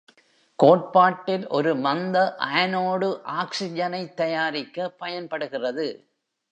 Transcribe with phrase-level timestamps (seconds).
[0.59, 2.35] கோட்பாட்டில் ஒரு மந்த
[2.53, 3.09] ஆனோடு
[3.33, 5.87] ஆக்சிஜனைத் தயாரிக்க பயன்படுகிறது.